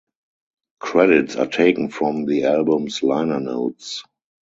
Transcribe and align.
Credits 0.79 1.35
are 1.35 1.45
taken 1.45 1.89
from 1.89 2.25
the 2.25 2.45
album's 2.45 3.03
liner 3.03 3.39
notes. 3.39 4.03